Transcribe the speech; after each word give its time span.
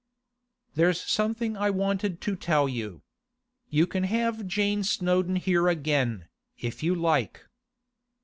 'There's 0.73 0.99
something 0.99 1.55
I 1.55 1.69
wanted 1.69 2.21
to 2.21 2.35
tell 2.35 2.67
you. 2.67 3.03
You 3.69 3.85
can 3.85 4.05
have 4.05 4.47
Jane 4.47 4.83
Snowdon 4.83 5.35
here 5.35 5.67
again, 5.67 6.27
if 6.57 6.81
you 6.81 6.95
like. 6.95 7.45